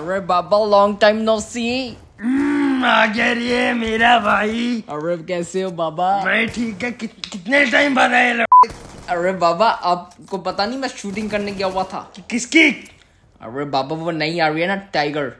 अरे 0.00 0.18
बाबा 0.26 0.58
long 0.66 0.96
time 1.00 1.16
no 1.22 1.38
see 1.40 1.64
hmm, 2.20 2.84
आ 2.84 3.06
गया 3.06 3.32
रे 3.32 3.72
मेरा 3.74 4.18
भाई। 4.18 4.82
अरे 4.90 5.16
कैसे 5.28 5.62
हो 5.62 5.70
बाबा? 5.70 6.08
भाई 6.24 6.46
ठीक 6.46 6.82
है 6.84 6.90
कित, 6.92 7.12
कितने 7.32 7.64
टाइम 7.70 7.94
बाद 7.94 8.12
आए 8.12 8.32
अरे 9.08 9.32
बाबा 9.32 9.68
आपको 9.68 10.38
पता 10.38 10.66
नहीं 10.66 10.78
मैं 10.78 10.88
शूटिंग 10.88 11.30
करने 11.30 11.52
गया 11.52 11.66
हुआ 11.66 11.82
था? 11.84 12.00
कि, 12.16 12.22
किसकी? 12.30 12.68
अरे 13.40 13.64
बाबा 13.64 13.96
वो 13.96 14.10
नहीं 14.10 14.40
आ 14.40 14.48
रही 14.48 14.62
है 14.62 14.68
ना 14.68 14.76
टाइगर 14.94 15.32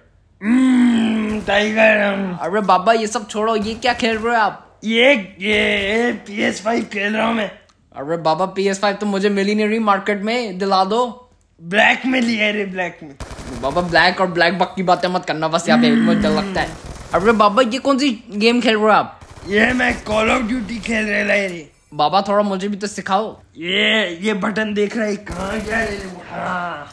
हम्म, 0.43 1.41
टाइगर 1.41 2.03
अरे 2.43 2.61
बाबा 2.61 2.93
ये 2.93 3.07
सब 3.07 3.29
छोड़ो 3.29 3.57
ये 3.57 3.75
क्या 3.75 3.93
खेल 3.95 4.17
रहे 4.19 4.35
हो 4.37 4.43
आप? 4.43 4.67
ये 4.85 5.13
ये 5.41 6.13
पी 6.27 6.43
एस 6.43 6.63
फाइव 6.65 6.85
खेल 6.93 7.17
रहा 7.17 7.27
हूँ 7.27 7.35
मैं। 7.35 7.51
अरे 7.97 8.17
बाबा 8.17 8.47
पी 8.57 8.67
एस 8.69 8.81
फाइव 8.81 8.97
तो 8.97 9.07
मुझे 9.07 9.29
मिल 9.29 9.47
ही 9.47 9.55
नहीं 9.55 9.67
रही 9.69 9.79
मार्केट 9.79 10.23
में 10.23 10.59
दिला 10.59 10.85
दो। 10.85 11.20
ब्लैक 11.61 12.05
में 12.07 12.21
लिया 12.21 12.51
रे 12.51 12.65
ब्लैक 12.65 12.99
में 13.03 13.15
बाबा 13.63 13.81
ब्लैक 13.81 14.21
और 14.21 14.27
ब्लैक 14.27 14.59
बक 14.59 14.73
की 14.77 14.83
बातें 14.83 15.09
मत 15.09 15.25
करना 15.25 15.49
बस 15.49 15.69
यहाँ 15.69 15.81
पे 15.81 15.91
मुझे 15.93 16.29
लगता 16.29 16.61
है। 16.61 16.69
अरे 17.15 17.33
बाबा 17.33 17.63
ये 17.63 17.79
कौन 17.79 17.99
सी 17.99 18.11
गेम 18.35 18.61
खेल 18.61 18.75
रहे 18.75 18.83
हो 18.83 18.89
आप? 18.89 19.21
ये 19.49 19.73
मैं 19.73 19.93
कॉल 20.05 20.31
ऑफ़ 20.31 20.43
ड्यूटी 20.43 20.79
खेल 20.79 21.05
रहा 21.05 21.33
है 21.33 21.49
रे. 21.49 21.71
बाबा 21.95 22.23
थोड़ा 22.29 22.43
मुझे 22.43 22.69
भी 22.69 22.77
तो 22.77 22.87
सिखाओ। 22.87 23.29
ये 23.59 24.09
ये 24.23 24.35
बटन 24.41 24.75
देख 24.75 24.97
रहा 24.97 25.07
है 25.07 25.17
कहाँ 25.17 25.61
गया 25.61 25.85
रे 25.85 25.99
हाँ 26.31 26.87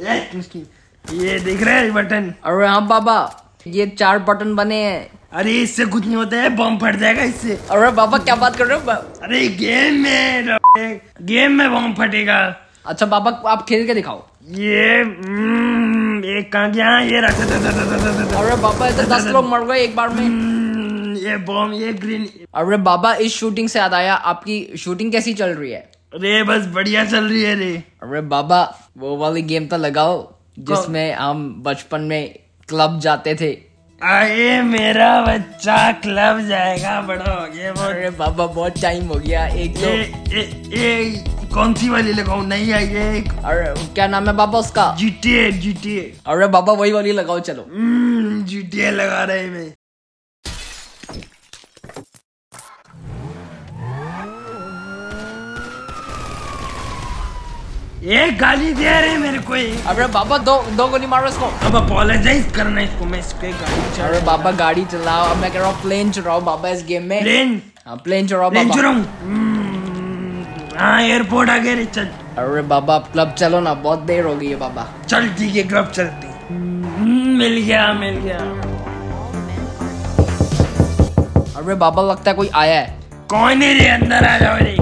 ये 0.00 0.64
ये 1.22 1.38
देख 1.40 1.62
रहा 1.62 1.74
है 1.74 1.90
बटन 1.92 2.34
अरे 2.44 2.66
हाँ 2.66 2.86
बाबा 2.88 3.20
ये 3.66 3.86
चार 3.88 4.18
बटन 4.24 4.54
बने 4.56 4.82
हैं। 4.84 5.08
अरे 5.32 5.60
इससे 5.62 5.86
कुछ 5.86 6.06
नहीं 6.06 6.16
होता 6.16 6.42
है 6.42 6.56
बम 6.56 6.78
फट 6.78 6.96
जाएगा 6.96 7.22
इससे. 7.22 7.58
अरे 7.70 7.90
बाबा 7.92 8.18
क्या 8.18 8.34
बात 8.36 8.56
कर 8.56 8.66
रहे 8.66 8.78
हो? 8.78 8.92
अरे 9.22 9.48
गेम 9.64 10.02
में 10.02 10.56
गेम 11.22 11.52
में 11.52 11.70
बम 11.72 11.94
फटेगा. 11.94 12.44
अच्छा 12.88 13.06
बाबा 13.06 13.30
आप 13.50 13.64
खेल 13.68 13.86
के 13.86 13.94
दिखाओ। 13.94 14.22
ये 14.58 15.00
हम्म, 15.02 16.18
ये 16.24 16.42
कहाँ 16.52 16.70
गया? 16.72 16.98
ये 17.00 17.20
रखा 17.20 18.40
अरे 18.40 18.56
बाबा 18.62 18.86
ऐसे 18.86 19.02
दस 19.14 19.26
लोग 19.26 19.48
मर 19.48 19.64
गए 19.66 19.80
एक 19.84 19.96
बार 19.96 20.08
में। 20.08 20.24
ये 21.22 21.36
बम 21.48 21.72
ये 21.74 21.92
ग्रीन। 22.04 22.28
अरे 22.54 22.76
बाबा 22.88 23.14
इस 23.26 23.34
शूटिंग 23.34 23.68
से 23.68 23.78
याद 23.78 23.94
आया 23.94 24.14
आपकी 24.32 24.56
शूटिंग 24.78 25.12
कैसी 25.12 25.34
चल 25.34 25.50
रही 25.50 25.70
है? 25.70 25.84
रे 26.14 26.42
बस 26.42 26.66
बढ़िया 26.74 27.04
चल 27.04 27.24
रही 27.24 27.42
है 27.42 27.54
रे। 27.54 27.72
अरे 28.02 28.20
बाबा 28.34 28.62
वो 28.98 29.16
वाली 29.16 29.42
गेम 29.42 29.66
तो 29.66 29.76
लगाओ 29.76 30.16
जिसमें 30.58 31.14
हम 31.14 31.46
बचपन 31.66 32.00
में 32.10 32.34
क्लब 32.68 32.98
जाते 33.00 33.34
थे। 33.40 33.56
आए 34.00 34.60
मेरा 34.62 35.10
बच्चा 35.24 35.76
क्लब 36.02 36.40
जाएगा 36.48 37.00
बड़ा 37.02 37.32
हो 37.32 37.46
गया 37.52 37.72
अरे 37.86 38.10
बाबा 38.18 38.46
बहुत 38.46 38.80
टाइम 38.82 39.06
हो 39.08 39.18
गया 39.26 39.46
एक 39.46 39.76
ये 39.76 40.02
तो 40.04 40.36
ये 40.36 40.42
ये 40.76 41.24
कौन 41.56 41.74
सी 41.74 41.88
वाली 41.88 42.12
लगाऊँ? 42.12 42.44
नहीं 42.46 42.72
आई 42.72 42.86
ये 42.86 43.20
अरे 43.44 43.72
क्या 43.94 44.06
नाम 44.06 44.26
है 44.28 44.32
बाबा 44.36 44.58
उसका? 44.58 44.84
जीटीए 44.98 45.50
जीटीए 45.64 46.02
अरे 46.26 46.46
बाबा 46.56 46.72
वही 46.74 46.92
वाली 46.92 47.12
लगाओ 47.12 47.38
चलो। 47.48 47.64
जीटीए 48.50 48.90
लगा 48.92 49.22
रहे 49.24 49.46
मैं। 49.50 49.72
ये 58.04 58.26
गाली 58.40 58.72
दे 58.74 58.84
रहे 58.84 59.16
मेरे 59.18 59.38
को 59.46 59.56
ये। 59.56 59.76
अरे 59.88 60.06
बाबा 60.14 60.38
दो 60.38 60.60
दो 60.76 60.86
गोली 60.88 61.06
मारो 61.06 61.28
इसको। 61.28 61.46
अब 61.66 61.76
अपोलोजाइज 61.76 62.52
करना 62.56 62.80
इसको 62.80 63.04
मैं 63.04 63.18
इसके 63.20 63.52
गाड़ी 63.52 63.96
चढ़ 63.96 64.04
अरे 64.08 64.20
बाबा 64.26 64.50
गाड़ी 64.60 64.84
चलाओ। 64.92 65.24
अब 65.30 65.36
मैं 65.36 65.50
कह 65.52 65.58
रहा 65.58 65.68
हूँ 65.68 65.82
प्लेन 65.82 66.10
चलाओ 66.18 66.40
बाबा 66.50 66.68
इस 66.68 66.84
गेम 66.88 67.08
में। 67.08 67.20
प्लेन 67.22 67.60
हाँ 67.86 67.96
प्लेन 68.04 68.26
चलाओ 68.28 68.50
प्लेन 68.50 68.68
बाबा। 68.68 68.80
चढ़ाऊं? 68.80 69.02
हम्म, 69.22 69.45
हाँ 70.78 71.00
एयरपोर्ट 71.02 71.50
आ 71.50 71.56
गया 71.58 71.74
रे 71.74 71.84
चल। 71.86 72.06
अरे 72.38 72.62
बाबा 72.70 72.98
क्लब 73.12 73.32
चलो 73.34 73.60
ना 73.60 73.72
बहुत 73.84 73.98
देर 74.08 74.24
हो 74.24 74.34
गई 74.36 74.48
है 74.48 74.56
बाबा। 74.56 74.86
चल 75.08 75.28
ठीक 75.38 75.54
है 75.56 75.62
क्लब 75.68 75.90
चलते 75.90 76.28
हम्म, 76.48 77.36
मिल 77.38 77.56
गया 77.66 77.92
मिल 78.00 78.16
गया। 78.24 78.38
अरे 81.60 81.74
बाबा 81.74 82.02
लगता 82.02 82.30
है 82.30 82.36
कोई 82.36 82.50
आया 82.54 82.80
है। 82.80 82.98
कौन 83.30 83.62
है 83.62 83.72
रे 83.78 83.86
अंदर 83.88 84.26
आ 84.26 84.36
जाओ 84.38 84.56
रे। 84.58 84.76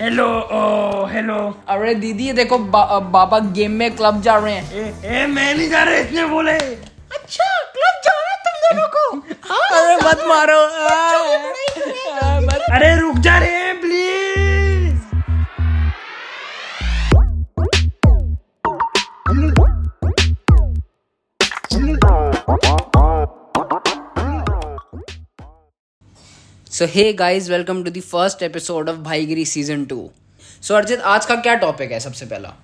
हेलो 0.00 0.26
ओ 0.26 1.06
हेलो 1.12 1.36
अरे 1.68 1.94
दीदी 1.94 2.32
देखो 2.32 2.58
बा, 2.58 2.98
बाबा 2.98 3.38
गेम 3.58 3.72
में 3.72 3.90
क्लब 3.96 4.20
जा 4.22 4.36
रहे 4.38 4.54
हैं। 4.54 4.72
ए, 4.72 5.22
ए 5.22 5.26
मैं 5.26 5.54
नहीं 5.54 5.68
जा 5.70 5.82
रहा 5.82 5.94
इसने 5.98 6.24
बोले 6.32 6.52
अच्छा 6.52 7.44
क्लब 7.76 8.00
जा 8.04 8.12
रहे 8.12 8.30
हैं 8.30 8.38
तुम 8.46 8.54
दोनों 8.66 8.88
को। 8.96 9.04
अरे 9.76 9.96
मत 10.08 10.24
मारो। 10.28 10.60
अरे 12.16 12.94
रुक 13.00 13.16
जा 13.18 13.38
रे 13.38 13.72
please 13.72 15.04
so 26.72 26.84
hey 26.84 27.12
guys 27.12 27.48
welcome 27.50 27.82
to 27.84 27.90
the 27.90 28.00
first 28.02 28.42
episode 28.42 28.88
of 28.88 28.96
Bhaigiri 28.96 29.44
season 29.44 29.84
two 29.84 30.10
so 30.62 30.74
Arjit 30.74 31.00
आज 31.06 31.26
का 31.26 31.34
क्या 31.36 31.54
टॉपिक 31.54 31.92
है 31.92 32.00
सबसे 32.00 32.26
पहला? 32.26 32.54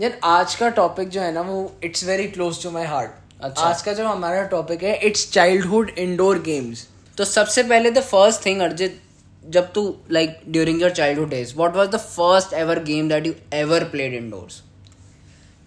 यार 0.00 0.18
आज 0.24 0.54
का 0.54 0.68
टॉपिक 0.70 1.08
जो 1.08 1.20
है 1.20 1.32
ना 1.32 1.40
वो 1.40 1.60
it's 1.84 2.04
very 2.04 2.28
close 2.28 2.62
to 2.62 2.70
my 2.70 2.84
heart 2.84 3.10
अच्छा। 3.42 3.62
आज 3.62 3.82
का 3.82 3.92
जो 3.92 4.06
हमारा 4.08 4.42
टॉपिक 4.46 4.82
है 4.82 4.96
इट्स 5.06 5.30
चाइल्डहुड 5.30 5.90
इंडोर 5.98 6.42
गेम्स 6.42 6.86
तो 7.18 7.24
सबसे 7.24 7.62
पहले 7.62 7.90
द 7.90 8.00
फ़र्स्ट 8.00 8.46
थिंग 8.46 8.60
अर्जित 8.60 9.00
जब 9.48 9.72
तू 9.72 9.96
like 10.10 10.40
during 10.48 10.82
your 10.82 10.90
childhood 10.90 11.30
days 11.30 11.54
what 11.56 11.76
was 11.76 11.88
the 11.88 11.96
first 11.96 12.52
ever 12.52 12.78
game 12.82 13.08
that 13.08 13.26
you 13.26 13.32
ever 13.54 13.84
played 13.84 14.14
indoors 14.14 14.62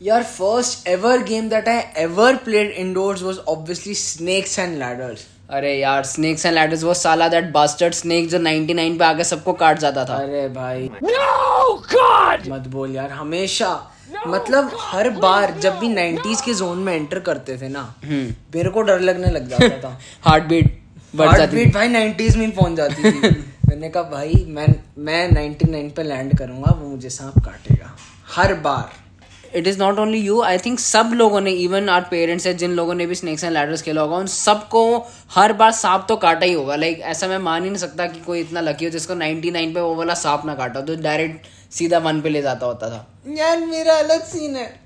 यार 0.01 0.23
first 0.23 0.88
ever 0.88 1.23
game 1.23 1.50
that 1.50 1.67
I 1.67 1.81
ever 1.97 2.35
played 2.35 2.72
indoors 2.72 3.22
was 3.22 3.38
obviously 3.38 3.95
snakes 3.95 4.59
and 4.59 4.78
ladders 4.79 5.28
अरे 5.50 5.75
यार 5.79 6.03
snacks 6.03 6.45
and 6.45 6.55
ladders 6.55 6.84
वो 6.84 6.94
साला 6.94 7.28
that 7.28 7.51
bastard 7.51 7.94
snake 7.94 8.29
जो 8.29 8.39
99 8.39 9.00
पे 9.00 9.05
आके 9.05 9.23
सबको 9.23 9.53
काट 9.53 9.79
जाता 9.79 10.05
था। 10.05 10.16
अरे 10.16 10.50
भाई। 10.50 10.89
नो 11.03 11.73
गॉड 11.73 12.47
मत 12.47 12.67
बोल 12.67 12.95
यार 12.95 13.11
हमेशा। 13.11 13.91
No, 14.13 14.28
मतलब 14.28 14.69
God, 14.69 14.78
हर 14.81 15.09
बार 15.09 15.53
no, 15.53 15.59
जब 15.59 15.75
भी 15.75 15.88
90s 15.88 16.41
के 16.45 16.53
जोन 16.53 16.78
में 16.78 16.95
एंटर 16.95 17.19
करते 17.19 17.57
थे 17.57 17.69
ना 17.69 17.95
मेरे 18.05 18.69
को 18.69 18.81
डर 18.81 19.00
लगने 19.00 19.28
लग 19.28 19.50
जाता 19.50 19.78
था। 19.78 20.00
हार्ट 20.22 20.44
बीट 20.44 20.75
बढ़ 21.16 21.38
जाती 21.38 21.56
बीट 21.56 21.74
भाई 21.74 21.90
90s 21.90 22.36
में 22.36 22.52
पहुँच 22.52 22.78
जाती 22.78 23.12
थी। 23.12 23.20
मैंने 23.68 23.90
कहा 23.90 24.03
भाई 24.03 24.46
मैं 24.48 24.68
मैं 24.98 25.30
99 25.30 25.96
पे 25.96 26.03
लैंड 26.03 26.38
करूँगा 26.38 26.80
वो 26.81 26.90
मुझे 26.90 27.09
सांप 27.09 27.40
काटेगा। 27.46 27.96
हर 28.36 28.53
बार। 28.53 29.58
It 29.58 29.68
is 29.68 29.80
not 29.80 30.00
only 30.00 30.18
you 30.18 30.42
I 30.42 30.58
think 30.58 30.80
सब 30.80 31.12
लोगों 31.14 31.42
ने 31.42 31.52
इवन 31.52 31.90
आर 31.90 32.02
पेरेंट्स 32.02 32.48
है 32.48 32.53
जिन 32.53 32.72
लोगों 32.72 32.94
ने 32.94 33.06
भी 33.06 33.16
स्नेक्स 33.16 33.44
एंड 33.44 33.53
लैडर्स 33.53 33.81
खेला 33.81 34.02
होगा 34.02 34.18
उन 34.18 34.28
सबको 34.28 35.06
हर 35.31 35.53
बार 35.53 35.72
सांप 35.72 36.06
तो 36.09 36.16
काटा 36.16 36.46
ही 36.46 36.53
होगा। 36.53 36.76
लाइक 36.76 37.00
ऐसा 37.00 37.28
मैं 37.28 37.38
मान 37.38 37.64
ही 37.64 37.70
नहीं 37.70 37.80
सकता 37.80 38.06
कि 38.06 38.20
कोई 38.20 38.40
इतना 38.40 38.62
लकी 38.62 38.86
हो 38.86 38.92
जिसको 38.92 39.14
99 39.14 39.74
पे 39.74 39.82
वो 39.82 39.96
वाला 39.96 40.14
सांप 40.14 40.46
ना 40.46 40.56
काटा 40.56 40.82
तो 40.82 40.96
डायरेक्ट 40.96 41.46
सीधा 41.72 41.97
वन 41.97 42.22
पे 42.22 42.30
ले 42.30 42.42
जाता 42.42 42.66
होता 42.66 42.90
था। 42.90 43.08
यार 43.28 43.58
मेरा 43.59 43.94
अलग 43.94 44.24
सीन 44.24 44.56
है। 44.56 44.80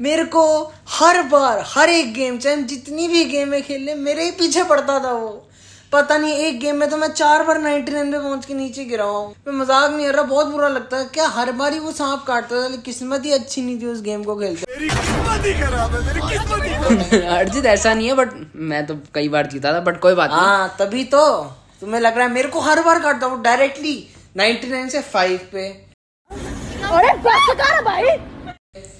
मेरे 0.00 0.24
को 0.24 0.72
हर 0.88 1.22
बार 1.22 1.62
हर 1.66 1.88
एक 1.88 2.14
गेम 2.14 2.38
चाहे 2.38 2.56
जितनी 2.56 3.08
भी 3.08 3.24
गेमें 3.24 3.62
खेल 3.62 3.82
ले 3.82 3.94
मेरे 3.94 4.24
ही 4.24 4.30
पीछे 4.30 4.64
पड़ता 4.64 4.98
था 5.04 5.12
वो। 5.12 5.45
पता 5.92 6.16
नहीं 6.18 6.34
एक 6.36 6.58
गेम 6.60 6.76
में 6.76 6.88
तो 6.90 6.96
मैं 6.96 7.08
चार 7.08 7.42
बार 7.44 7.58
99 7.58 8.12
पे 8.12 8.18
पहुँच 8.18 8.44
के 8.46 8.54
नीचे 8.54 8.84
गिरा 8.84 9.04
हूँ। 9.04 9.34
मैं 9.46 9.54
मज़ाक 9.54 9.90
नहीं 9.90 10.06
कर 10.06 10.14
रहा 10.14 10.22
बहुत 10.24 10.46
बुरा 10.46 10.68
लगता 10.68 10.96
है। 10.96 11.04
क्या 11.14 11.26
हर 11.28 11.52
बार 11.52 11.72
ही 11.72 11.78
वो 11.78 11.92
सांप 11.92 12.24
काटता 12.26 12.62
था 12.62 12.76
किस्मत 12.84 13.24
ही 13.24 13.32
अच्छी 13.32 13.62
नहीं 13.62 13.80
थी 13.80 13.86
उस 13.86 14.00
गेम 14.02 14.24
को 14.24 14.36
खेलते। 14.36 14.66
अर्जित 17.28 17.66
ऐसा 17.66 17.94
नहीं 17.94 18.08
है 18.08 18.14
बट 18.14 18.28
मैं 18.56 18.86
तो 18.86 18.96
कई 19.14 19.28
बार 19.28 19.46
जीता 19.46 19.72
था 19.72 19.80
बट 19.80 20.00
कोई 20.00 20.14
बात 20.14 20.30
नहीं। 20.30 20.40
हाँ 20.40 20.76
तभी 20.78 21.04
तो। 21.06 21.52
तुम्हें 21.80 22.00
लग 22.00 22.16
रहा 22.16 22.26
है 22.26 22.32
मेरे 22.32 22.48
को 22.48 22.60
हर 22.60 22.82
बार 22.82 22.98
काटता 23.00 23.26
वो 23.26 23.36
डायरेक्टली 23.42 23.94
99 24.38 24.88
से 24.90 25.00
फाइव 25.14 25.40
पे। 25.52 25.68
अरे 26.90 27.12
भाई। 27.82 28.04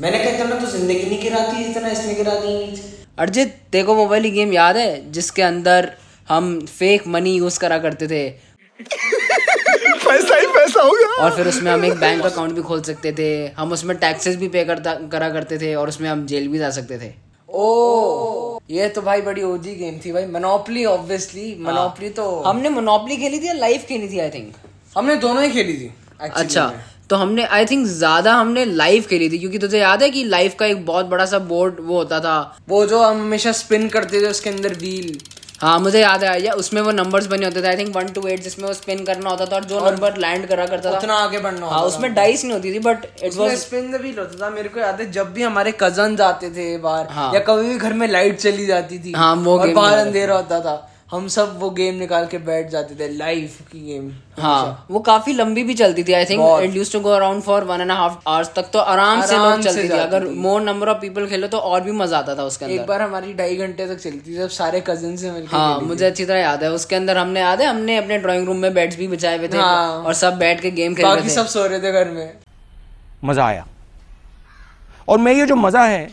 मैंने 0.00 0.19
कहा 0.19 0.29
इतना 0.29 0.55
तो 0.55 0.67
ज़िंदगी 0.69 1.03
नहीं 1.03 1.21
गिराती 1.23 1.65
इतना 1.65 1.88
इसने 1.88 2.15
गिरा 2.15 2.35
दी 2.37 2.83
अर्जित 3.19 3.61
देखो 3.73 3.94
मोबाइल 3.94 4.31
गेम 4.31 4.53
याद 4.53 4.77
है 4.77 5.12
जिसके 5.12 5.43
अंदर 5.43 5.91
हम 6.28 6.58
फेक 6.69 7.06
मनी 7.08 7.34
यूज़ 7.34 7.58
करा 7.61 7.78
करते 7.78 8.06
थे। 8.08 8.28
पैसा 10.06 10.37
ही 10.37 10.46
पैसा 10.49 10.82
होगा 10.82 11.23
और 11.23 11.37
फिर 11.37 11.49
उसमें 11.49 11.70
हम 11.73 11.84
एक 11.84 11.94
बैंक 12.00 12.25
अकाउंट 12.26 12.52
भी 12.52 12.62
खोल 12.62 12.82
सकते 12.82 13.12
थे। 13.12 13.28
हम 13.56 13.73
उसमें 13.73 13.96
टैक्सेस 13.99 14.37
भी 14.37 14.49
पे 14.49 14.64
करता 14.64 14.94
करा 15.12 15.31
करते 15.31 15.58
थे 15.58 15.75
और 15.75 15.88
उसमें 15.88 16.08
हम 16.11 16.26
जेल 16.26 16.49
भी 16.49 16.58
जा 16.58 16.70
सकते 16.73 16.99
थे। 16.99 17.12
ओ 17.49 18.58
ये 18.70 18.88
तो 18.88 19.02
भाई 19.02 19.20
बड़ी 19.23 19.43
ओजी 19.44 19.75
गेम 19.75 19.99
थी 20.05 20.12
भाई। 20.12 20.26
मोनोपली 20.28 20.84
ऑब्वियसली 20.87 21.55
मोनोपली 21.61 22.08
तो 22.11 22.25
हमने 22.43 22.69
मोनोपली 22.70 23.17
खेली 23.17 23.38
थी 23.40 23.46
या 23.46 23.52
लाइफ 23.55 23.84
खेली 23.88 24.08
थी 24.08 24.19
आई 24.19 24.31
थिंक 24.31 24.52
हमने 24.96 25.17
दोनों 25.19 25.43
ही 25.44 25.50
खेली 25.50 25.73
थी 25.75 25.90
अच्छा 26.20 26.73
तो 27.11 27.17
हमने 27.17 27.44
आई 27.46 27.67
थिंक 27.67 27.87
ज़्यादा 27.87 28.32
हमने 28.34 28.64
लाइव 28.64 29.02
खेली 29.11 29.28
थी 29.31 29.38
क्योंकि 29.38 29.58
तुझे 29.58 29.78
याद 29.78 30.02
है 30.02 30.08
कि 30.11 30.23
लाइव 30.26 30.52
का 30.61 30.67
एक 30.67 30.84
बहुत 30.87 31.06
बड़ा 31.06 31.26
सा 31.26 31.38
बोर्ड 31.50 31.75
वो 31.81 31.96
होता 31.96 32.19
था? 32.20 32.58
वो 32.69 32.84
जो 32.87 33.02
हम 33.02 33.20
हमेशा 33.20 33.52
स्पिन 33.55 33.88
करते 33.88 34.20
थे 34.23 34.26
उसके 34.26 34.50
अंदर 34.50 34.75
व्हील 34.75 35.19
हाँ 35.61 35.79
मुझे 35.81 36.00
याद 36.00 36.25
है 36.25 36.41
या 36.44 36.53
उसमें 36.53 36.81
वो 36.82 36.91
नंबर्स 36.93 37.26
बने 37.26 37.44
होते 37.44 37.61
थे 37.62 37.67
I 37.69 37.76
think 37.76 37.94
one 37.97 38.08
two 38.14 38.26
eight 38.29 38.43
जिसमें 38.43 38.67
वो 38.69 38.73
स्पिन 38.75 39.05
करना 39.05 39.31
होता 39.31 39.44
था 39.47 39.56
और 39.56 39.64
जो 39.64 39.79
नंबर 39.85 40.17
लैंड 40.17 40.47
करा 40.49 40.67
करता 40.67 40.91
था। 40.93 40.99
उतना 40.99 41.14
आगे 41.19 41.38
बढ़ना 41.38 41.67
हाँ 41.67 41.81
उसमें 41.82 42.12
डाइस 42.14 42.44
नहीं 42.44 42.53
होती 42.53 42.73
थी 42.75 42.79
but 42.79 43.06
it 43.23 43.35
was 43.35 43.55
spin 43.58 43.91
the 43.93 44.00
wheel 44.00 44.19
होता 44.19 44.41
था। 44.43 44.50
मेरे 44.50 44.69
को 44.69 44.81
याद 44.81 45.00
है 45.00 45.11
जब 45.12 45.32
भी 45.32 45.43
हमारे 45.43 45.73
कज़न 45.81 46.17
जाते 46.17 46.50
थे 46.50 46.76
बाहर 46.79 47.06
हाँ। 47.11 47.32
या 47.35 47.41
कभी 47.47 47.69
भी 47.69 47.76
घर 47.79 47.93
में 47.93 48.06
लाइट 48.08 48.38
चली 48.41 48.67
जाती 48.67 48.99
थी 48.99 49.12
हाँ, 49.12 49.35
वो 49.37 49.58
बाहर 49.58 49.99
अंधेरा 49.99 50.37
होता 50.37 50.61
था 50.61 50.76
हम 51.11 51.26
सब 51.29 51.58
वो 51.58 51.69
गेम 51.70 51.94
निकाल 51.94 52.26
के 52.26 52.38
बैठ 52.47 52.69
जाते 52.70 52.94
थे 52.94 53.08
लाइफ 53.08 53.58
की 53.73 53.81
गेम 53.81 54.11
हाँ। 54.43 54.87
वो 54.91 55.00
काफ़ी 55.00 55.32
लंबी 55.32 55.62
भी 55.64 55.75
चलती 55.75 56.05
थी 56.05 56.12
I 56.12 56.25
think 56.25 56.41
it 56.62 56.75
used 56.76 56.93
to 56.93 57.00
go 57.00 57.11
around 57.11 57.43
for 57.43 57.64
one 57.64 57.81
and 57.81 57.91
half 57.91 58.17
hours 58.29 58.50
तक 58.55 58.70
तो 58.73 58.79
आराम 58.79 59.23
से 59.23 59.37
लोग 59.37 59.61
से 59.61 59.69
चलती 59.69 59.88
थी। 59.88 59.99
अगर 59.99 60.26
मोर 60.38 60.61
नंबर 60.62 60.88
ऑफ़ 60.88 60.99
पीपल 61.00 61.26
खेलो 61.26 61.47
तो 61.49 61.58
और 61.58 61.81
भी 61.81 61.93
मज़ा 61.93 62.19
आता 62.19 62.35
था 62.35 62.44
उसके 62.44 62.64
अंदर। 62.64 62.75
एक 62.75 62.87
बार 62.87 63.03
हमारी 63.03 63.32
ढाई 63.35 63.56
घंटे 63.56 63.87
तक 63.87 63.99
चलती 63.99 64.20
थी 64.26 64.37
जब 64.37 64.49
सारे 64.56 64.81
कज़न 64.88 65.17
से 65.17 65.31
मिलकर 65.31 65.56
हाँ 65.56 65.81
मुझे 65.82 66.05
अच्छी 66.06 66.25
तरह 66.25 66.41
याद 66.41 66.64
है 66.64 66.73
उसके 66.73 66.97
अंदर 66.97 67.19
हमने 67.19 67.41
याद 67.41 67.61
है 67.61 67.69
हमने 67.69 67.97
अपने 67.97 68.19
ड्राइंग 68.19 68.47
रूम 68.47 68.56
में 68.59 68.73
बेड्स 68.75 68.97
भी 68.97 69.09
बिछाए 69.09 69.38
हुए 69.38 69.49
थे 69.49 69.59
हाँ। 69.59 70.02
और 70.02 70.14
सब 70.17 70.38
बैठ 70.38 70.61
के 70.61 70.70
गेम 70.73 70.94
खेल 70.94 71.06
रहे 71.06 71.25
थे। 71.25 71.35
सब 71.35 71.47
सो 71.47 71.67
रहे 71.67 71.81
थे 71.81 71.93
घर 71.93 72.11
में। 72.11 72.32
मज़ा 73.25 73.47
आया। 73.47 73.67
और 75.09 75.19
मैं 75.19 75.32
ये 75.32 75.47
जो 75.47 75.56
मज़ा 75.56 75.85
है 75.85 76.06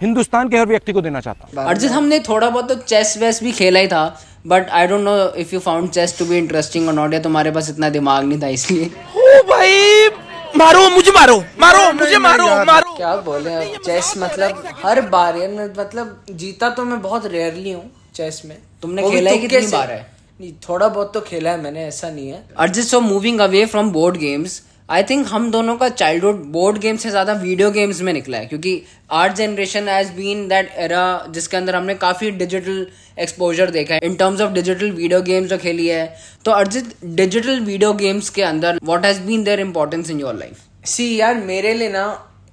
हिंदुस्तान 0.00 0.48
के 0.48 0.58
हर 0.58 0.66
व्यक्ति 0.66 0.92
को 0.92 1.00
देना 1.00 1.20
चाहता 1.20 1.60
हूँ। 1.60 1.68
अर्जित 1.68 1.90
हमने 1.92 2.18
थोड़ा 2.20 2.48
बहुत 2.48 2.68
तो 2.68 2.74
चेस 2.76 3.16
वेस 3.18 3.42
भी 3.42 3.52
खेला 3.52 3.80
ही 3.80 3.88
था 3.88 4.04
but 4.46 4.68
I 4.70 4.86
don't 4.86 5.00
know 5.00 5.16
if 5.40 5.54
you 5.54 5.60
found 5.60 5.90
chess 5.90 6.18
to 6.18 6.24
be 6.24 6.38
interesting 6.38 6.88
और 6.88 6.94
नॉट 6.94 7.14
या 7.14 7.20
तुम्हारे 7.20 7.50
पास 7.50 7.70
इतना 7.70 7.88
दिमाग 7.90 8.24
नहीं 8.24 8.40
था 8.42 8.48
इसलिए। 8.56 8.86
ओ 9.16 9.42
भाई 9.48 10.08
मारो 10.56 10.88
मुझे 10.90 11.10
मारो 11.10 11.36
मारो 11.60 11.92
मुझे 11.92 12.18
मारो 12.18 12.46
मारो। 12.64 12.96
क्या 12.96 13.14
बोले 13.26 13.54
चेस 13.76 14.12
मतलब 14.18 14.64
हर 14.84 15.00
बार 15.10 15.36
मतलब 15.70 16.24
जीता 16.32 16.70
तो 16.70 16.84
मैं 16.84 17.00
बहुत 17.02 17.26
रेयरली 17.26 17.72
हूँ 17.72 17.90
चेस 18.14 18.42
में। 18.44 18.56
तुमने 18.82 19.10
खेला 19.10 19.30
ही 19.30 19.38
कितनी 19.38 19.66
बार 19.68 19.90
है? 19.90 20.06
नहीं 20.40 20.52
थोड़ा 20.68 20.88
बहुत 20.88 21.12
तो 21.14 21.20
खेला 21.22 21.50
है 21.50 21.60
मैंने 21.62 21.84
ऐसा 21.86 22.10
नहीं 22.10 22.28
है। 22.28 22.44
Arjit 22.58 22.84
so 22.84 23.00
moving 23.00 23.40
away 23.40 23.64
from 23.66 23.90
board 23.92 24.16
games 24.18 24.62
I 24.88 25.02
think 25.02 25.26
हम 25.28 25.50
दोनों 25.50 25.76
का 25.76 25.88
चाइल्डहुड 25.88 26.42
बोर्ड 26.52 26.78
गेम 26.78 26.96
से 26.96 27.10
ज़्यादा 27.10 27.32
वीडियो 27.42 27.70
गेम्स 27.70 28.00
में 28.02 28.12
निकला 28.12 28.38
है 28.38 28.46
क्योंकि 28.46 28.82
our 29.12 29.32
generation 29.34 29.88
has 29.88 30.10
been 30.12 30.46
that 30.48 30.70
era 30.78 31.04
जिसके 31.34 31.56
अंदर 31.56 31.76
हमने 31.76 31.94
काफ़ी 32.02 32.30
डिजिटल 32.32 32.86
एक्सपोजर 33.20 33.70
देखा 33.70 33.94
है। 33.94 34.00
In 34.04 34.14
terms 34.16 34.40
of 34.40 34.52
digital 34.52 34.90
video 34.90 35.22
games 35.22 35.48
जो 35.50 35.58
खेली 35.58 35.86
है 35.86 36.04
तो 36.44 36.50
अर्जित 36.50 36.94
डिजिटल 37.04 37.60
वीडियो 37.60 37.92
गेम्स 37.94 38.30
के 38.30 38.42
अंदर 38.42 38.80
what 38.84 39.06
has 39.06 39.20
been 39.22 39.44
their 39.44 39.60
importance 39.60 40.10
in 40.10 40.20
your 40.20 40.34
life 40.34 40.86
see 40.86 41.14
यार 41.16 41.42
मेरे 41.44 41.74
लिए 41.74 41.88
ना 41.88 42.06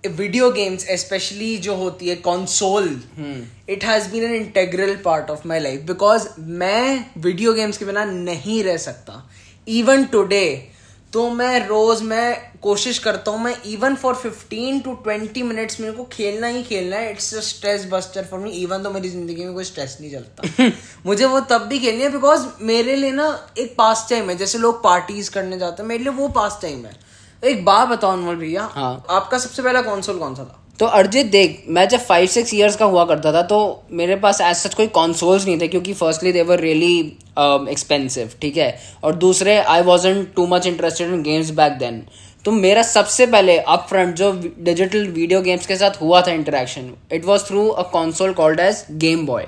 वीडियो 0.07 0.51
गेम्स 0.51 0.88
स्पेशली 1.00 1.56
जो 1.60 1.75
होती 1.75 2.10
है 2.10 2.16
console 2.25 2.89
it 3.69 3.84
has 3.86 4.12
been 4.12 4.24
an 4.24 4.36
integral 4.36 4.95
part 5.06 5.30
of 5.30 5.48
my 5.48 5.60
life 5.60 5.81
because 5.88 6.27
मैं 6.39 7.06
वीडियो 7.19 7.54
गेम्स 7.54 7.77
के 7.77 7.86
बिना 7.86 8.06
नहीं 8.07 8.63
रह 8.63 8.77
सकता। 8.80 9.27
इवन 9.68 10.06
टुडे 10.12 10.45
तो 11.13 11.30
मैं 11.30 11.68
रोज 11.68 12.02
मैं 12.02 12.52
कोशिश 12.62 12.98
करता 13.00 13.31
हूँ 13.31 13.44
मैं 13.44 13.56
इवन 13.66 13.96
फॉर 13.96 14.16
15 14.16 14.84
टू 14.84 14.98
20 15.08 15.42
मिनट्स 15.44 15.80
मेरे 15.80 15.94
को 15.94 16.04
खेलना 16.04 16.48
ही 16.48 16.63
खेलना 16.63 16.96
है 16.96 17.12
it's 17.12 17.34
a 17.36 17.40
stress 17.40 17.88
buster 17.92 18.25
for 18.25 18.40
me 18.40 18.50
even 18.50 18.84
तो 18.84 18.92
मेरी 18.92 19.10
ज़िंदगी 19.10 19.46
में 19.46 19.54
कोई 19.54 19.63
स्ट्रेस 19.63 19.98
नहीं 20.02 20.12
चलता। 20.12 20.69
मुझे 21.06 21.25
वो 21.25 21.40
तब 21.40 21.62
भी 21.62 21.80
खेलनी 21.80 22.04
है 22.04 22.10
बिकॉज़ 22.10 22.46
मेरे 22.62 22.96
लिए 22.96 23.12
ना 23.12 23.28
एक 23.58 23.75
पास 23.78 24.08
टाइम 24.10 24.30
है 24.30 24.38
जैसे 24.38 24.58
लोग 24.58 24.84
पार्टीज़ 24.84 25.31
करने 25.31 25.60
जाते 25.60 25.84
हैं 25.84 25.88
मेरे 25.90 26.04
लिए 26.04 26.13
वो 26.13 26.28
पास 26.30 26.60
टाइम 26.62 26.86
है। 26.86 26.96
एक 27.44 27.66
बात 27.66 27.88
बताओ 27.88 28.12
अनमोल 28.12 28.36
भैया 28.36 28.69
हाँ। 28.74 29.06
आपका 29.10 29.38
सबसे 29.38 29.63
पहला 29.63 29.81
कौनसोल 29.81 30.19
कौन 30.19 30.36
सा 30.36 30.44
था? 30.44 30.61
तो 30.81 30.86
अर्जित, 30.88 31.25
देख, 31.28 31.63
मैं 31.68 31.88
जब 31.89 32.00
फाइव 32.00 32.28
सिक्स 32.28 32.54
ईयर्स 32.54 32.75
का 32.75 32.86
हुआ 32.86 33.04
करता 33.06 33.31
था 33.33 33.42
तो 33.48 33.57
मेरे 33.94 34.16
पास 34.18 34.39
एज 34.42 34.56
सच 34.57 34.74
कोई 34.74 34.88
कॉन्सोल्स 34.89 35.45
नहीं 35.45 35.60
थे, 35.62 35.68
क्योंकि 35.68 35.94
फर्स्टली 35.94 36.31
देवर 36.33 36.60
रियली 36.60 36.98
एक्सपेंसिव 37.72 38.31
ठीक 38.42 38.57
है? 38.57 38.69
और 39.04 39.16
दूसरे 39.16 39.57
I 39.57 39.81
wasn't 39.81 40.24
too 40.36 40.45
much 40.48 40.68
interested 40.68 41.13
in 41.13 41.22
games 41.24 41.50
back 41.60 41.74
then 41.80 42.01
तो 42.45 42.51
मेरा 42.54 42.83
सबसे 42.83 43.25
पहले 43.28 43.57
अप 43.57 43.86
फ्रंट 43.89 44.16
जो 44.16 44.31
डिजिटल 44.60 45.06
वीडियो 45.10 45.42
गेम्स 45.42 45.68
के 45.68 45.75
साथ 45.75 46.01
हुआ 46.01 46.22
था 46.22 46.31
interaction 46.31 46.92
it 47.13 47.25
was 47.25 47.44
through 47.44 47.68
a 47.68 47.84
console 47.92 48.34
called 48.34 48.60
as 48.60 48.84
Game 49.06 49.25
Boy 49.25 49.45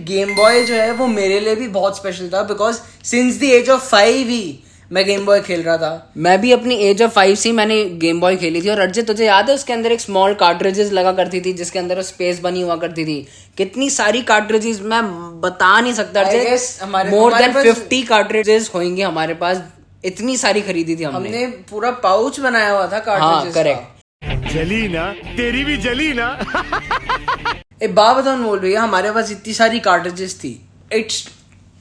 Game 0.00 0.34
Boy 0.36 0.62
जो 0.62 0.74
है, 0.74 0.90
वो 0.92 1.06
मेरे 1.06 1.38
लिए 1.40 1.54
भी 1.54 1.68
बहुत 1.70 1.96
स्पेशल 1.96 2.30
था 2.34 2.42
because 2.44 2.80
since 3.06 3.40
the 3.40 3.52
age 3.52 3.70
of 3.70 3.88
five 3.88 4.28
ही 4.28 4.58
मैं 4.92 5.04
गेम 5.06 5.24
बॉय 5.26 5.40
खेल 5.40 5.62
रहा 5.62 5.76
था। 5.78 6.12
मैं 6.16 6.40
भी 6.40 6.50
अपनी 6.52 6.74
एज 6.84 7.02
ऑफ़ 7.02 7.10
फाइव 7.10 7.34
से 7.34 7.52
मैंने 7.52 7.84
गेम 8.00 8.20
बॉय 8.20 8.36
खेली 8.36 8.62
थी। 8.62 8.68
और 8.68 8.80
अर्जित 8.80 9.06
तुझे 9.06 9.24
याद 9.26 9.48
है 9.48 9.54
उसके 9.54 9.72
अंदर 9.72 9.92
एक 9.92 10.00
स्मॉल 10.00 10.34
कार्ट्रिजेस 10.34 10.92
लगा 10.92 11.12
करती 11.12 11.40
थी 11.40 11.52
जिसके 11.52 11.78
अंदर 11.78 12.02
स्पेस 12.02 12.40
बनी 12.40 12.62
हुआ 12.62 12.76
करती 12.76 13.04
थी? 13.04 13.26
कितनी 13.58 13.90
सारी 13.90 14.22
कार्ट्रिजेस 14.22 14.80
मैं 14.82 15.02
बता 15.40 15.80
नहीं 15.80 15.92
सकता 15.94 16.20
अर्जित। 16.22 16.84
मोर 17.10 17.34
देन 17.34 17.52
फिफ्टी 17.54 18.02
कार्ट्रिजेस 18.02 18.70
होंगे 18.74 19.02
हमारे 19.02 19.34
पास। 19.36 19.62
इतनी 20.04 20.36
सारी 20.36 20.60
खरीदी 20.60 20.96
थी 20.96 21.02
हमने। 21.02 21.28
हमने 21.28 21.46
पूरा 21.70 21.90
पाउच 22.02 22.40
बनाया 22.40 22.70
हुआ 22.70 22.86
था 22.86 23.18
हाँ 23.18 23.50
करेक्ट 23.52 24.50
जली 24.52 24.86
ना 24.88 25.04
तेरी 25.36 25.64
भी 25.64 25.76
जली 25.78 26.12
ना। 26.12 26.26
एक 27.82 27.94
बात 27.94 28.16
बताओ 28.16 28.32
अनमोल 28.32 28.58
भैया 28.58 28.82
हमारे 28.82 29.10
पास 29.12 29.30
इतनी 29.32 29.54
सारी 29.54 29.80
कार्ट्रिजेस 29.80 30.34
थी। 30.36 30.50
इट्स 30.92 31.28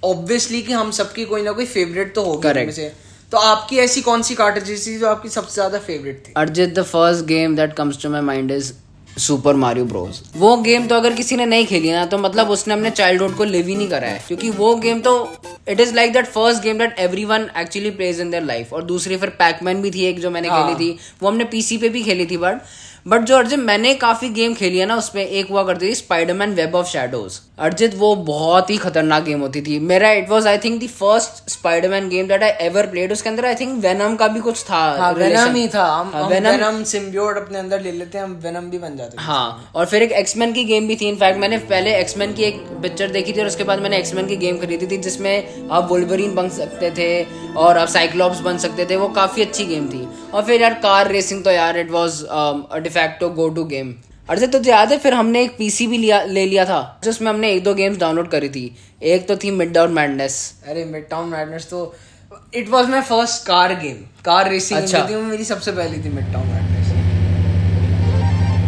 ऑब्वियसली 0.04 0.62
कि 0.62 0.74
हम 0.74 0.92
सबकी 0.92 1.26
कोई 1.26 1.42
ना 1.42 1.52
कोई 1.52 1.66
फेवरेट 1.68 2.14
तो 2.16 2.24
होगी 2.24 2.48
Correct. 2.48 2.72
से। 2.72 2.92
तो 3.32 3.38
आपकी 3.40 3.78
ऐसी 3.80 4.02
कौन 4.02 4.22
सी 4.22 4.36
कार्ट्रिजेस 4.36 4.86
थी 4.88 4.98
जो 5.00 5.08
आपकी 5.08 5.30
सबसे 5.30 5.54
ज़्यादा 5.54 5.80
फेवरेट 5.80 6.24
थी? 6.28 6.34
Arjit 6.38 6.74
the 6.80 6.84
first 6.86 7.26
game 7.26 7.56
that 7.56 7.74
comes 7.74 8.02
to 8.04 8.10
my 8.10 8.22
mind 8.30 8.52
is 8.52 8.72
Super 9.20 9.56
Mario 9.56 9.86
Bros 9.86 10.22
वो 10.38 10.56
गेम 10.58 10.86
तो 10.88 10.96
अगर 10.96 11.14
किसी 11.14 11.36
ने 11.36 11.46
नहीं 11.46 11.66
खेली 11.68 11.92
ना 11.92 12.06
तो 12.06 12.18
मतलब 12.18 12.50
उसने 12.50 12.74
अपने 12.74 12.90
चाइल्डहुड 12.92 13.36
को 13.38 13.44
लिव 13.46 13.68
ही 13.68 13.76
नहीं 13.76 13.88
करा 13.90 14.08
है। 14.08 14.24
क्योंकि 14.28 14.50
वो 14.52 14.74
गेम 14.76 15.02
तो 15.02 15.14
it 15.70 15.80
is 15.80 15.94
like 15.96 16.14
that 16.14 16.28
first 16.28 16.64
game 16.64 16.78
that 16.78 17.00
everyone 17.26 17.50
actually 17.58 17.90
plays 17.92 18.20
in 18.22 18.32
their 18.32 18.44
life 18.44 18.72
और 18.74 18.84
दूसरी 18.84 19.18
फिर 19.18 19.30
पैकमैन 19.40 19.82
भी 19.82 19.92
थी 19.92 20.06
एक 20.06 20.20
जो 20.22 20.30
मैंने 20.32 20.50
हाँ। 20.50 20.64
खेली 20.64 20.86
थी। 20.86 20.98
वो 21.22 21.30
हमने 21.30 21.44
पीसी 21.52 21.78
पे 21.78 21.90
भी 21.90 22.04
खेली 22.04 22.26
थी 22.26 22.38
बट 22.38 22.62
बट 23.06 23.22
जो 23.22 23.38
अर्जित 23.38 23.60
मैंने 23.60 23.94
काफ़ी 23.96 24.30
गेम 24.30 24.54
खेली 24.54 24.78
है 24.78 24.86
ना 24.86 24.96
उसमें 24.96 25.26
एक 25.26 25.50
हुआ 25.50 25.64
करती 25.64 25.88
थी 25.90 25.96
स्पाइडरमैन 25.96 26.54
वेब 26.54 26.76
ऑफ़ 26.76 26.88
शेडोज 26.88 27.40
अर्जित 27.60 27.96
वो 27.96 28.16
बहुत 28.16 28.70
ही 28.70 28.78
खतरनाक 28.78 29.24
गेम 29.24 29.42
होती 29.42 29.62
थी। 29.62 29.78
मेरा 29.80 30.12
it 30.12 30.30
was 30.30 30.48
I 30.48 30.58
think 30.58 30.84
the 30.84 30.88
first 30.88 31.50
Spiderman 31.50 32.10
game 32.10 32.28
that 32.28 32.44
I 32.44 32.50
ever 32.50 32.88
played 32.88 33.12
उसके 33.12 33.30
अंदर 33.30 33.46
आई 33.46 33.56
थिंक 33.56 33.84
वेनम 33.84 34.16
का 34.16 34.28
भी 34.28 34.40
कुछ 34.40 34.64
था 34.64 34.78
हाँ 35.00 35.12
वेनम 35.14 35.56
ही 35.56 35.68
था। 35.68 35.86
हम 35.86 36.12
हाँ, 36.14 36.30
Venom- 36.30 36.52
वेनम 36.52 36.84
सिम्बियोट 36.84 37.38
अपने 37.38 37.60
अंदर 37.60 37.82
ले 37.82 37.92
लेते 37.92 38.18
हैं 38.18 38.26
हम 38.26 38.40
वेनम 38.44 38.70
भी 38.70 38.78
बन 38.78 38.96
जाते 38.98 39.18
हैं। 39.18 39.26
हाँ 39.28 39.72
और 39.76 39.86
फिर 39.86 40.04
एक 40.04 40.12
एक्समैन 40.12 40.54
की 40.54 40.64
गेम 40.64 40.88
भी 40.88 40.96
थी। 40.96 41.10
इनफैक्ट 41.10 41.40
मैंने 41.40 41.58
पहले 41.58 41.96
एक्समैन 41.96 42.34
की 42.34 42.44
एक 42.44 42.62
पिक्चर 42.82 43.10
देखी 43.10 43.34
थी 43.34 43.42
और 43.42 43.48
उसके 43.48 43.64
बाद 43.64 43.80
मैंने 43.80 43.98
एक्समैन 43.98 44.28
की 44.28 44.36
गेम 44.36 44.58
खरीदी 44.58 44.88
थी 44.88 44.98
जिसमें 44.98 45.70
आप 45.72 45.90
वुल्वरीन 45.90 46.36
बन 46.36 46.50
सकते 46.50 46.92
थे 46.92 47.12
और 47.54 47.78
आप 47.78 47.88
साइक्लॉप्स 47.88 48.40
बन 48.40 48.58
सकते 48.58 48.86
थे। 48.86 48.96
वो 48.96 49.08
काफ़ी 49.08 49.42
अच्छी 49.42 49.66
गेम 49.66 49.88
थी। 49.90 50.08
और 50.34 50.44
फिर 50.44 50.62
यार 50.62 50.74
कार 50.74 51.12
रेसिंग 51.12 51.44
तो 51.44 51.52
यार 51.52 51.78
it 51.78 51.92
was 51.92 52.22
de facto 52.92 53.30
go 53.42 53.48
to 53.50 53.64
game 53.74 53.94
अरे 54.30 54.48
तो 54.48 54.60
याद 54.66 54.92
है 54.92 54.98
फिर 55.00 55.14
हमने 55.14 55.42
एक 55.44 55.58
पीसी 55.58 55.88
भी 55.88 55.98
लिया 55.98 56.22
ले 56.26 56.46
लिया 56.46 56.66
था 56.66 56.80
जिसमें 57.04 57.30
हमने 57.30 57.52
एक 57.54 57.64
दो 57.64 57.74
गेम्स 57.74 57.98
डाउनलोड 58.00 58.30
करी 58.30 58.50
थी। 58.50 58.64
एक 59.14 59.28
तो 59.28 59.36
थी 59.36 59.52
मिड 59.52 59.72
डाउन 59.74 59.94
मैडनेस 59.94 60.36
अरे 60.68 60.86
मिड 60.86 61.08
टाउन 61.10 61.30
मैडनेस 61.30 61.68
तो 61.70 61.80
it 62.56 62.70
was 62.70 62.90
my 62.90 63.02
first 63.10 63.46
car 63.48 63.74
game 63.80 63.96
car 64.26 64.50
racing 64.50 64.80
अच्छा। 64.80 65.08
थी 65.10 65.16
मेरी 65.32 65.46
सबसे 65.46 65.72
पहली 65.72 66.04
थी 66.04 66.14
मिड 66.16 66.32
टाउन 66.34 66.48
मैडनेस 66.48 66.71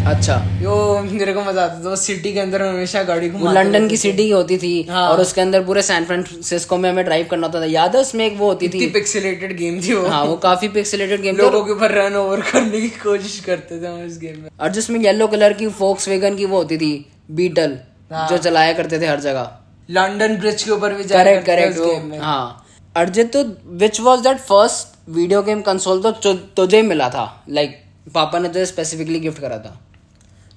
अच्छा। 0.08 0.36
यो 0.62 0.74
मेरे 1.02 1.34
को 1.34 1.42
मज़ा 1.42 1.64
आता 1.64 1.84
था 1.84 1.96
सिटी 1.96 2.32
के 2.34 2.40
अंदर 2.40 2.62
हमेशा 2.62 3.04
गाड़ी 3.04 3.28
लंदन 3.28 3.74
रहते 3.74 3.88
की 3.90 3.98
सिटी 3.98 4.30
होती 4.30 4.58
थी 4.58 4.72
हाँ। 4.90 5.08
और 5.10 5.22
उसके 5.22 5.42
अंदर 5.42 5.64
पूरे 5.66 5.82
सैन 5.82 6.06
फ्रांसिस्को 6.06 6.78
में 6.78 6.90
हमें 6.90 7.04
ड्राइव 7.06 7.28
करना 7.32 7.48
होता 7.48 7.62
था। 7.62 7.66
याद 7.66 7.96
है 7.96 8.02
उसमें 8.02 8.26
एक 8.26 8.38
वो 8.38 8.48
होती 8.48 8.70
थी? 8.70 8.88
पिक्सेलेटेड 8.90 9.56
गेम 9.58 9.80
थी 9.82 9.94
वो। 9.94 10.06
हाँ 10.08 10.24
वो 10.26 10.36
काफ़ी 10.40 10.68
पिक्सेलेटेड 10.70 11.22
गेम 11.22 11.38
लोगों 11.38 11.64
के 11.66 11.72
ऊपर 11.72 11.92
रन 11.92 12.16
ओवर 12.16 12.42
करने 12.42 12.82
की 12.82 12.90
कोशिश 12.98 13.40
करते 13.46 13.82
थे 13.82 13.88
हम 13.88 14.04
इस 14.06 14.18
गेम 14.20 14.40
में। 14.40 14.50
और 14.60 14.72
जिसमें 14.72 15.00
येलो 15.00 15.28
कलर 15.28 15.54
की 15.54 15.68
फोक्स 15.80 16.08
वेगन 16.10 16.36
की 16.36 16.46
वो 16.46 16.58
होती 16.58 16.78
थी 16.78 16.94
बीटल 17.32 17.78
हाँ। 18.12 18.28
जो 18.30 18.38
चलाया 18.40 18.74
करते 18.74 19.00
थे 19.02 19.08
हर 19.08 19.20
जगह। 19.20 19.50
लंडन 19.90 20.36
ब्रिज 20.38 20.64
के 20.64 20.72
ऊपर 20.72 20.94
भी 20.94 21.04
जाया 21.04 21.24
करेक्ट 21.24 21.46
करेक्ट 21.46 22.22
हाँ। 22.22 22.66
अर्जित 22.96 23.32
तो 23.34 23.44
which 23.78 24.00
was 24.02 24.22
that 24.24 24.38
first 24.42 25.10
video 25.12 25.42
game 25.44 25.62
console 25.62 26.02
तो 26.02 26.34
तुझे 26.34 26.82
मिला 26.84 27.10
था? 27.10 27.26
लाइक 27.50 27.82
पापा 28.14 28.40
ने 28.40 28.48
तुझे 28.50 28.66
स्पेसिफिकली 28.66 29.20
गिफ्ट 29.20 29.42
करा 29.42 29.58
था। 29.58 29.80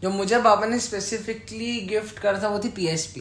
जो 0.03 0.11
मुझे 0.11 0.39
पापा 0.43 0.67
ने 0.67 0.79
स्पेसिफिकली 0.81 1.81
गिफ्ट 1.91 2.19
करा 2.19 2.43
था 2.43 2.49
वो 2.49 2.59
थी 2.65 2.69
पीएसपी 2.77 3.21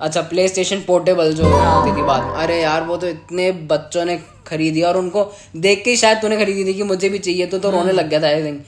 अच्छा 0.00 0.20
प्ले 0.30 0.46
स्टेशन 0.48 0.80
पोर्टेबल 0.86 1.32
जो 1.34 1.44
होती 1.46 1.96
थी 1.96 2.02
बात। 2.02 2.36
अरे 2.42 2.60
यार 2.62 2.82
वो 2.84 2.96
तो 2.96 3.06
इतने 3.08 3.50
बच्चों 3.72 4.04
ने 4.04 4.16
खरीदी 4.46 4.82
और 4.82 4.96
उनको 4.96 5.24
देख 5.66 5.84
के 5.84 5.96
शायद 5.96 6.18
तूने 6.22 6.36
खरीदी 6.36 6.64
थी 6.64 6.74
कि 6.74 6.82
मुझे 6.82 7.08
भी 7.08 7.18
चाहिए 7.18 7.46
तो 7.46 7.58
तो 7.58 7.70
रोने 7.70 7.92
लग 7.92 8.08
गया 8.08 8.20
था 8.22 8.26
आई 8.28 8.42
थिंक 8.44 8.64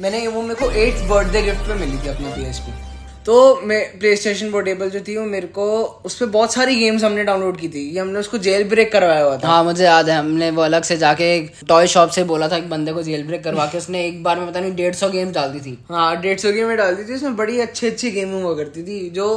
मैंने 0.00 0.26
वो 0.28 0.42
मेरे 0.42 0.54
को 0.54 0.70
एट्थ 0.84 1.08
बर्थडे 1.10 1.42
गिफ्ट 1.42 1.68
में 1.68 1.76
मिली 1.76 1.98
थी 1.98 2.08
अपनी 2.08 2.32
पीएसपी 2.32 2.93
तो 3.26 3.34
मैं 3.64 3.80
प्ले 3.98 4.14
स्टेशन 4.16 4.50
पोर्टेबल 4.50 4.90
जो 4.90 5.00
थी 5.00 5.16
वो 5.16 5.24
मेरे 5.26 5.46
को 5.48 5.66
उस 6.06 6.14
पर 6.18 6.26
बहुत 6.32 6.52
सारी 6.54 6.74
गेम्स 6.76 7.04
हमने 7.04 7.24
डाउनलोड 7.24 7.58
की 7.60 7.68
थी। 7.68 7.84
ये 7.90 8.00
हमने 8.00 8.18
उसको 8.18 8.38
जेल 8.38 8.64
ब्रेक 8.68 8.90
करवाया 8.92 9.22
हुआ 9.24 9.36
था। 9.36 9.48
हाँ 9.48 9.62
मुझे 9.64 9.84
याद 9.84 10.08
है 10.08 10.16
हमने 10.18 10.50
वो 10.50 10.62
अलग 10.62 10.82
से 10.82 10.96
जाके 10.96 11.28
टॉय 11.68 11.86
शॉप 11.86 12.10
से 12.16 12.24
बोला 12.24 12.48
था 12.48 12.56
एक 12.56 12.68
बंदे 12.70 12.92
को 12.92 13.02
जेल 13.02 13.22
ब्रेक 13.26 13.44
करवा 13.44 13.66
के 13.66 13.78
उसने 13.78 14.04
एक 14.06 14.22
बार 14.22 14.38
में 14.40 14.48
पता 14.48 14.60
नहीं 14.60 14.74
डेढ़ 14.76 14.94
सौ 14.94 15.08
गेम 15.10 15.32
डाल 15.32 15.52
दी 15.52 15.60
थी। 15.60 15.78
हाँ 15.90 16.20
डेढ़ 16.20 16.38
सौ 16.40 16.52
गेम 16.52 16.74
डाल 16.76 16.94
दी 16.94 17.04
थी 17.04 17.14
उसमें 17.14 17.36
बड़ी 17.36 17.60
अच्छी 17.60 17.86
अच्छी 17.86 18.10
गेम 18.10 18.32
हुआ 18.32 18.54
करती 18.56 18.82
थी 18.82 19.08
जो 19.10 19.28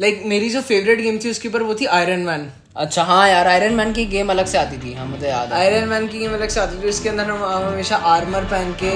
लाइक 0.00 0.22
मेरी 0.26 0.48
जो 0.50 0.60
फेवरेट 0.62 1.00
गेम 1.00 1.18
थी 1.24 1.30
उसके 1.30 1.48
ऊपर 1.48 1.62
वो 1.62 1.74
थी 1.74 1.86
आयरन 1.98 2.20
मैन 2.26 2.50
अच्छा 2.76 3.02
हाँ 3.04 3.28
यार 3.28 3.46
आयरन 3.48 3.74
मैन 3.74 3.92
की 3.92 4.04
गेम 4.08 4.30
अलग 4.30 4.46
से 4.46 4.58
आती 4.58 4.78
थी 4.78 4.94
हाँ 4.94 5.06
मुझे 5.06 5.28
याद 5.28 5.52
आयरन 5.52 5.88
मैन 5.88 6.06
की 6.08 6.18
गेम 6.18 6.34
अलग 6.34 6.48
से 6.48 6.60
आती 6.60 6.82
थी 6.82 6.88
उसके 6.88 7.08
अंदर 7.08 7.30
हम 7.30 7.44
हमेशा 7.66 7.96
आर्मर 8.14 8.44
पहन 8.52 8.72
के 8.82 8.92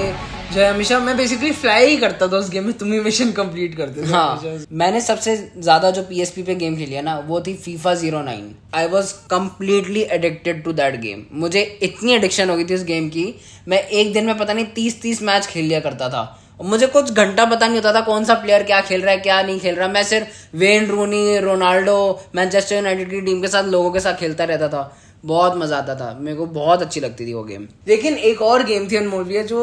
जो 0.53 0.59
है 0.61 0.69
हमेशा 0.69 0.99
मैं 0.99 1.15
बेसिकली 1.17 1.51
फ्लाई 1.53 1.85
ही 1.85 1.95
करता 1.97 2.27
था 2.27 2.37
उस 2.37 2.49
गेम 2.49 2.65
में 2.65 2.73
तुम 2.77 2.91
ही 2.93 2.99
मिशन 2.99 3.31
कंप्लीट 3.31 3.75
करते 3.77 4.01
थे 4.01 4.11
हाँ। 4.11 4.65
मैंने 4.73 5.01
सबसे 5.01 5.35
ज़्यादा 5.37 5.89
जो 5.91 6.01
पीएसपी 6.03 6.43
पे 6.43 6.55
गेम 6.55 6.75
खेली 6.77 6.95
है 6.95 7.01
ना 7.01 7.17
वो 7.27 7.39
थी 7.47 7.53
FIFA 7.55 7.93
zero 7.95 8.21
nine 8.23 8.49
I 8.75 8.87
was 8.87 9.13
completely 9.29 10.01
addicted 10.11 10.63
to 10.63 10.73
that 10.73 10.99
game 11.01 11.25
मुझे 11.39 11.61
इतनी 11.83 12.13
एडिक्शन 12.13 12.49
हो 12.49 12.55
गई 12.57 12.65
थी 12.65 12.75
उस 12.75 12.83
गेम 12.85 13.09
की 13.09 13.33
मैं 13.67 13.81
एक 13.81 14.13
दिन 14.13 14.25
में 14.25 14.37
पता 14.37 14.53
नहीं 14.53 14.65
तीस 14.75 15.01
तीस 15.01 15.21
मैच 15.21 15.47
खेल 15.47 15.65
लिया 15.65 15.79
करता 15.79 16.09
था। 16.09 16.23
मुझे 16.61 16.87
कुछ 16.87 17.11
घंटा 17.13 17.45
पता 17.45 17.67
नहीं 17.67 17.77
होता 17.77 17.93
था 17.93 18.01
कौन 18.01 18.23
सा 18.25 18.33
प्लेयर 18.35 18.63
क्या 18.63 18.79
खेल 18.81 19.01
रहा 19.01 19.11
है 19.11 19.17
क्या 19.19 19.41
नहीं 19.41 19.59
खेल 19.59 19.75
रहा। 19.75 19.87
मैं 19.87 20.03
सिर्फ़ 20.03 20.57
Wayne 20.57 20.85
Rooney 20.87 21.37
Ronaldo 21.39 21.97
Manchester 22.35 22.75
United 22.75 23.09
की 23.11 23.21
टीम 23.21 23.41
के 23.41 23.47
साथ 23.47 23.63
लोगों 23.65 23.91
के 23.91 23.99
साथ 23.99 24.15
खेलता 24.19 24.43
रहता 24.45 24.67
था। 24.69 24.81
बहुत 25.25 25.57
मज़ा 25.57 25.77
आता 25.77 25.95
था। 25.95 26.17
मेरे 26.21 26.37
को 26.37 26.45
बहुत 26.55 26.81
अच्छी 26.81 26.99
लगती 26.99 27.27
थी 27.27 27.33
वो 27.33 27.43
गेम 27.43 27.67
लेकिन 27.87 28.17
एक 28.31 28.41
और 28.41 28.63
गेम 28.65 28.87
थी 28.91 28.95
अनमोल 28.95 29.23
जो 29.43 29.61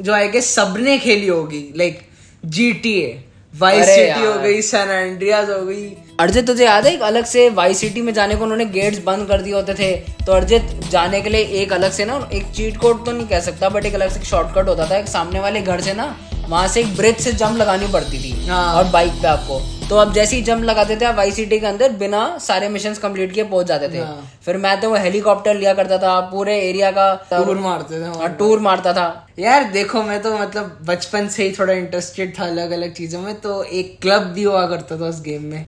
जो 0.00 0.12
आई 0.14 0.28
गेस 0.28 0.54
सबने 0.54 0.98
खेली 0.98 1.26
होगी 1.26 1.64
like 1.76 2.00
G 2.46 2.72
T 2.74 2.92
A 2.98 3.24
vice 3.54 3.82
city 3.84 4.24
हो 4.24 4.32
गई 4.34 4.60
सैन 4.62 4.90
एंड्रियाज 4.90 5.50
हो 5.50 5.64
गई। 5.66 5.86
अर्जित 6.20 6.46
तुझे 6.46 6.64
याद 6.64 6.86
है 6.86 6.92
एक 6.94 7.02
अलग 7.02 7.24
से 7.24 7.48
वाई 7.50 7.74
सिटी 7.74 8.00
में 8.02 8.12
जाने 8.14 8.36
को 8.36 8.44
उन्होंने 8.44 8.64
गेट्स 8.66 8.98
बंद 9.04 9.26
कर 9.28 9.42
दिए 9.42 9.54
होते 9.54 9.74
थे? 9.74 9.92
तो 10.26 10.32
अर्जित 10.32 10.62
जाने 10.90 11.20
के 11.20 11.30
लिए 11.30 11.44
एक 11.62 11.72
अलग 11.72 11.92
से 11.92 12.04
ना 12.04 12.28
एक 12.32 12.46
चीट 12.56 12.76
कोड 12.76 13.04
तो 13.06 13.12
नहीं 13.12 13.26
कह 13.26 13.40
सकता 13.40 13.68
बट 13.68 13.86
एक 13.86 13.94
अलग 13.94 14.10
से 14.10 14.24
शॉर्टकट 14.26 14.68
होता 14.68 14.90
था। 14.90 14.96
एक 14.96 15.08
सामने 15.08 15.40
वाले 15.40 15.60
घर 15.62 15.80
से 15.80 15.94
ना 15.94 16.14
वहाँ 16.48 16.68
से 16.68 16.80
एक 16.80 16.94
ब्रिज 16.96 17.18
से 17.20 17.32
जंप 17.32 17.56
लगानी 17.56 17.92
पड़ती 17.92 18.18
थी 18.18 18.46
हाँ। 18.46 18.74
और 18.74 18.84
बाइक 18.90 19.12
पे 19.12 19.28
आपको। 19.28 19.60
तो 19.90 19.96
अब 19.96 20.12
जैसे 20.12 20.36
ही 20.36 20.42
जंप 20.42 20.64
लगाते 20.64 20.96
थे 20.96 21.04
आप 21.04 21.14
वाई 21.14 21.30
सिटी 21.32 21.58
के 21.60 21.66
अंदर 21.66 21.92
बिना 21.98 22.22
सारे 22.38 22.68
मिशन 22.68 22.94
कंप्लीट 23.02 23.32
किए 23.32 23.44
पहुँच 23.44 23.66
जाते 23.66 23.88
थे। 23.88 23.98
हाँ। 23.98 24.30
फिर 24.44 24.56
मैं 24.56 24.80
तो 24.80 24.90
वो 24.90 24.96
हेलीकॉप्टर 24.96 25.54
लिया 25.54 25.72
करता 25.74 25.98
था 25.98 26.18
पूरे 26.30 26.58
एरिया 26.60 26.90
का 26.90 27.12
टूर 27.30 27.58
मारते 27.58 28.00
थे 28.00 28.08
और 28.10 28.32
टूर 28.32 28.60
मारता 28.60 28.92
था। 28.92 29.06
यार 29.38 29.64
देखो 29.72 30.02
मैं 30.02 30.20
तो 30.22 30.36
मतलब 30.38 30.78
बचपन 30.88 31.28
से 31.28 31.42
ही 31.42 31.52
थोड़ा 31.58 31.72
इंटरेस्टेड 31.74 32.38
था 32.38 32.44
अलग 32.44 32.70
अलग 32.70 32.92
चीज़ों 32.94 33.20
में 33.20 33.34
तो 33.40 33.62
एक 33.62 33.98
क्लब 34.02 34.22
भी 34.32 34.42
हुआ 34.42 34.66
करता 34.66 34.98
था 35.00 35.04
उस 35.04 35.22
गेम 35.22 35.44
में। 35.44 35.64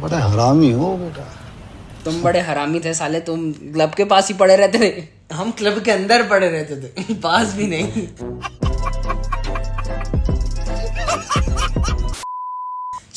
बड़ा 0.00 0.18
हरामी 0.18 0.70
हो 0.72 0.96
बेटा। 0.96 1.28
तुम 2.04 2.22
बड़े 2.22 2.40
हरामी 2.40 2.80
थे 2.80 2.94
साले 2.94 3.20
तुम 3.20 3.50
क्लब 3.52 3.94
के 3.94 4.04
पास 4.04 4.28
ही 4.28 4.34
पड़े 4.34 4.56
रहते 4.56 4.78
थे। 4.78 5.34
हम 5.34 5.50
क्लब 5.58 5.82
के 5.84 5.90
अंदर 5.90 6.28
पड़े 6.28 6.48
रहते 6.48 6.76
थे 6.76 7.14
पास 7.22 7.54
भी 7.54 7.66
नहीं। 7.66 8.06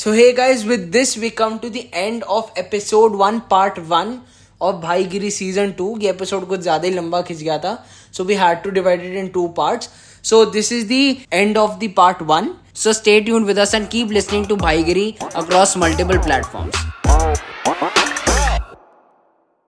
So 0.05 0.11
hey 0.11 0.31
guys 0.33 0.65
with 0.67 0.79
this 0.93 1.17
we 1.17 1.29
come 1.29 1.57
to 1.57 1.69
the 1.69 1.81
end 1.93 2.23
of 2.23 2.59
episode 2.59 3.15
one 3.15 3.39
part 3.51 3.79
one 3.79 4.17
of 4.61 4.75
Bhaigiri 4.75 5.31
season 5.31 5.71
two 5.71 5.87
ये 6.01 6.09
एपिसोड 6.09 6.47
कुछ 6.47 6.59
ज़्यादा 6.59 6.87
ही 6.87 6.93
लंबा 6.93 7.21
खिंच 7.21 7.39
गया 7.39 7.57
था। 7.57 7.73
So 8.13 8.23
we 8.23 8.33
had 8.33 8.61
to 8.63 8.69
divided 8.69 9.15
into 9.27 9.47
part 9.57 9.87
so 10.23 10.43
this 10.45 10.71
is 10.71 10.85
the 10.87 11.15
end 11.33 11.57
of 11.57 11.71
the 11.79 11.91
part 11.97 12.21
one 12.21 12.53
so 12.75 12.93
stay 12.93 13.29
यून 13.29 13.45
with 13.45 13.57
and 13.57 13.87
keep 13.87 14.09
keep 14.09 14.47
to 14.49 14.55
Bhaigiri 14.55 15.11
across 15.35 15.77
multiple 15.77 16.19
platforms. 16.19 17.34